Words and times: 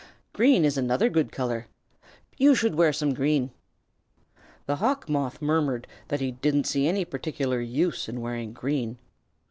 Green 0.33 0.65
is 0.65 0.79
another 0.79 1.09
good 1.09 1.31
color. 1.31 1.67
You 2.35 2.55
should 2.55 2.73
wear 2.73 2.91
some 2.91 3.13
green." 3.13 3.51
The 4.65 4.77
Hawk 4.77 5.07
Moth 5.07 5.43
murmured 5.43 5.85
that 6.07 6.21
he 6.21 6.31
didn't 6.31 6.63
see 6.65 6.87
any 6.87 7.05
particular 7.05 7.61
use 7.61 8.09
in 8.09 8.19
wearing 8.19 8.51
green. 8.51 8.97